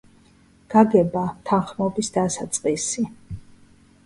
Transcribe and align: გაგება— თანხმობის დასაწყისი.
გაგება— 0.73 1.25
თანხმობის 1.49 2.09
დასაწყისი. 2.17 3.07